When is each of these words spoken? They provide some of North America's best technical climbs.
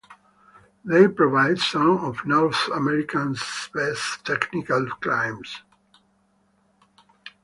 They 0.83 1.07
provide 1.07 1.59
some 1.59 1.97
of 2.03 2.25
North 2.25 2.69
America's 2.73 3.69
best 3.71 4.25
technical 4.25 4.87
climbs. 4.99 5.61